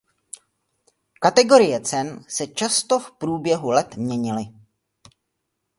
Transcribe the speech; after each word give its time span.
Kategorie 1.25 1.79
cen 1.81 2.17
se 2.27 2.47
často 2.47 2.99
v 2.99 3.11
průběhu 3.11 3.69
let 3.69 3.95
měnili. 3.97 4.43